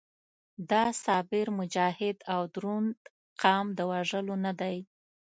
دا 0.71 0.83
صابر، 1.03 1.45
مجاهد 1.59 2.17
او 2.33 2.41
دروند 2.55 2.95
قام 3.41 3.65
د 3.77 3.79
وژلو 3.91 4.35
نه 4.45 4.51
دی. 4.59 4.77